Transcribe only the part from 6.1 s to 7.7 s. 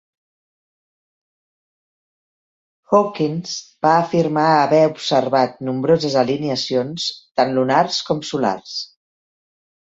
alineacions, tant